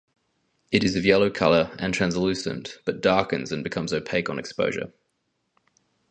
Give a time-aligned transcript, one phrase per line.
[0.71, 4.91] It is of yellow colour, and translucent, but darkens and becomes opaque on exposure.